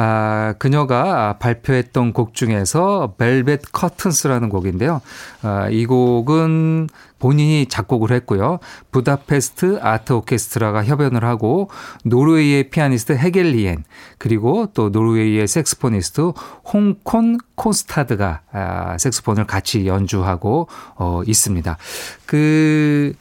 [0.00, 5.00] 아, 그녀가 발표했던 곡 중에서 벨벳 커튼스라는 곡인데요.
[5.42, 8.60] 아, 이 곡은 본인이 작곡을 했고요.
[8.92, 11.68] 부다페스트 아트 오케스트라가 협연을 하고
[12.04, 13.82] 노르웨이의 피아니스트 헤겔리엔
[14.18, 16.32] 그리고 또 노르웨이의 색스포니스트
[16.72, 21.76] 홍콘 콘스타드가 아, 색스폰을 같이 연주하고 어, 있습니다.
[22.24, 23.14] 그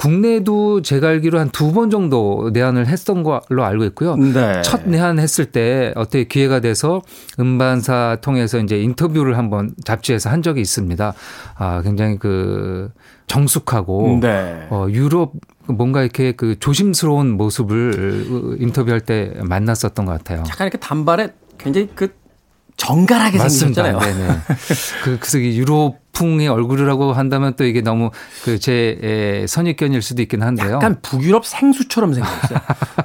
[0.00, 4.16] 국내도 제가 알기로 한 두 번 정도 내한을 했던 걸로 알고 있고요.
[4.16, 4.62] 네.
[4.62, 7.02] 첫 내한했을 때 어떻게 기회가 돼서
[7.38, 11.12] 음반사 통해서 이제 인터뷰를 한번 잡지에서 한 적이 있습니다.
[11.56, 12.90] 아, 굉장히 그
[13.26, 14.66] 정숙하고 네.
[14.70, 15.32] 어, 유럽
[15.68, 20.40] 뭔가 이렇게 그 조심스러운 모습을 인터뷰할 때 만났었던 것 같아요.
[20.48, 22.12] 약간 이렇게 단발에 굉장히 그
[22.76, 23.84] 정갈하게 맞습니다.
[23.84, 24.18] 생기셨잖아요.
[24.18, 24.38] 네네.
[25.04, 28.10] 그, 그래서 이 유럽 풍의 얼굴이라고 한다면 또 이게 너무
[28.44, 30.74] 그제 선입견일 수도 있긴 한데요.
[30.74, 32.58] 약간 북유럽 생수처럼 생겼어요.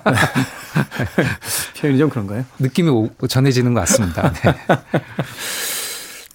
[1.80, 2.46] 표현이 좀 그런가요?
[2.60, 4.32] 느낌이 오- 전해지는 것 같습니다.
[4.34, 4.56] 네.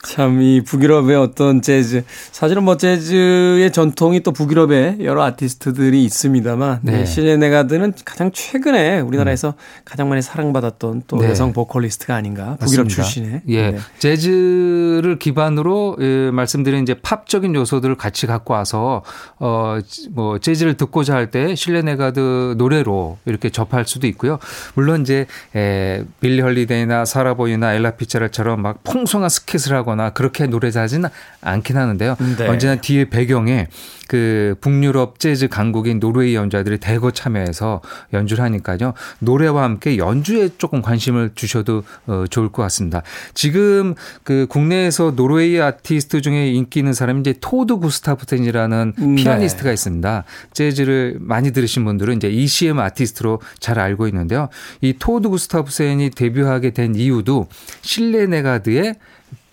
[0.02, 6.92] 참 이 북유럽의 어떤 재즈 사실은 뭐 재즈의 전통이 또 북유럽에 여러 아티스트들이 있습니다만 네.
[6.92, 7.04] 네.
[7.06, 11.28] 실레네가드는 가장 최근에 우리나라에서 가장 많이 사랑받았던 또 네.
[11.28, 12.88] 여성 보컬리스트가 아닌가 북유럽 맞습니다.
[12.88, 13.70] 출신의 예.
[13.72, 13.78] 네.
[13.98, 19.02] 재즈를 기반으로 예, 말씀드린 이제 팝적인 요소들을 같이 갖고 와서
[19.38, 24.38] 어 뭐 재즈를 듣고자 할 때 실레 네가드 노래로 이렇게 접할 수도 있고요.
[24.74, 30.70] 물론 이제 에, 빌리 홀리데이나 사라 본이나 엘라 피츠제럴드처럼 막 풍성한 스캣을 하거나 그렇게 노래
[30.70, 31.08] 잘하지는
[31.40, 32.16] 않긴 하는데요.
[32.38, 32.48] 네.
[32.48, 33.66] 언제나 뒤에 배경에
[34.10, 37.80] 그 북유럽 재즈 강국인 노르웨이 연주자들이 대거 참여해서
[38.12, 38.92] 연주를 하니까요.
[39.20, 43.02] 노래와 함께 연주에 조금 관심을 주셔도 어, 좋을 것 같습니다.
[43.34, 49.22] 지금 그 국내에서 노르웨이 아티스트 중에 인기 있는 사람이 이제 토드 구스타브센이라는 음, 네.
[49.22, 50.24] 피아니스트가 있습니다.
[50.54, 54.48] 재즈를 많이 들으신 분들은 이제 ECM 아티스트로 잘 알고 있는데요.
[54.80, 57.46] 이 토드 구스타브센이 데뷔하게 된 이유도
[57.82, 58.96] 실레 네가드의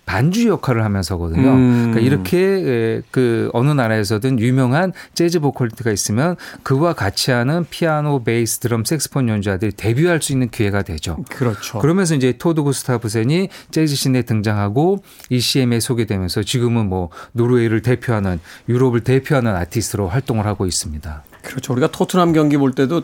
[0.08, 1.50] 반주 역할을 하면서거든요.
[1.50, 1.92] 음.
[1.92, 8.60] 그러니까 이렇게 에, 그 어느 나라에서든 유명한 재즈 보컬리스트가 있으면 그와 같이 하는 피아노, 베이스,
[8.60, 11.18] 드럼, 색스폰 연주자들이 데뷔할 수 있는 기회가 되죠.
[11.30, 11.80] 그렇죠.
[11.80, 18.40] 그러면서 이제 토드 구스타브센이 재즈 scene에 등장하고 ECM에 소개되면서 지금은 뭐 노르웨이를 대표하는
[18.70, 21.24] 유럽을 대표하는 아티스트로 활동을 하고 있습니다.
[21.44, 21.74] 그렇죠.
[21.74, 23.04] 우리가 토트넘 경기 볼 때도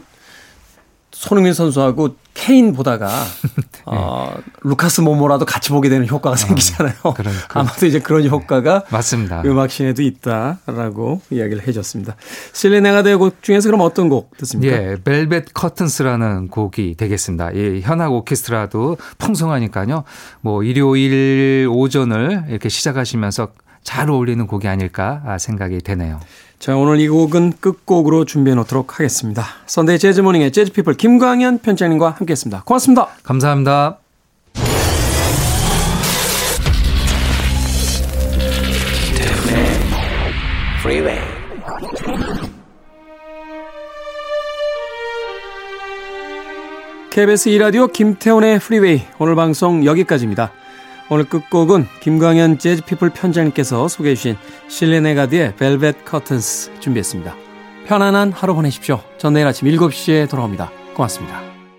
[1.11, 3.09] 손흥민 선수하고 케인 보다가
[3.85, 6.93] 어, 루카스 모우라도 같이 보게 되는 효과가 생기잖아요.
[7.15, 9.41] 그런- 그- 아마도 이제 그런 효과가 맞습니다.
[9.45, 12.15] 음악 scene에도 있다라고 이야기를 해줬습니다.
[12.53, 14.75] 실레네가드의 곡 중에서 그럼 어떤 곡 듣습니까?
[14.75, 17.51] 예, 벨벳 커튼스라는 곡이 되겠습니다.
[17.51, 20.03] 이 현악 오케스트라도 풍성하니까요.
[20.41, 23.49] 뭐 일요일 오전을 이렇게 시작하시면서
[23.83, 26.19] 잘 어울리는 곡이 아닐까 생각이 되네요.
[26.63, 29.43] 자, 오늘 이 곡은 끝곡으로 준비해 놓도록 하겠습니다.
[29.65, 32.63] 선데이 재즈모닝의 재즈피플 김광현 편장님과 함께 했습니다.
[32.63, 33.09] 고맙습니다.
[33.21, 33.97] 감사합니다.
[47.09, 50.53] KBS 2라디오 김태훈의 프리웨이 오늘 방송 여기까지입니다.
[51.13, 54.35] 오늘 끝곡은 김광현 재즈피플 편집장님께서 소개해 주신
[54.67, 57.35] 실레 네가드의 Velvet Curtains 준비했습니다.
[57.85, 58.99] 편안한 하루 보내십시오.
[59.19, 60.71] 전 내일 아침 7시에 돌아옵니다.
[60.95, 61.52] 고맙습니다.